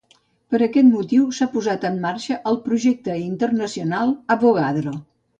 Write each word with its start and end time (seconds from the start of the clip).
Per 0.53 0.59
aquest 0.67 0.87
motiu 0.93 1.25
s'ha 1.39 1.47
posat 1.57 1.83
en 1.89 1.99
marxa 2.05 2.37
el 2.51 2.57
Projecte 2.63 3.17
Internacional 3.25 4.15
Avogadro. 4.37 4.95